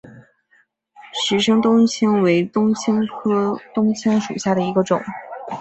[1.13, 4.99] 石生冬青为冬青科冬青属下的一个种。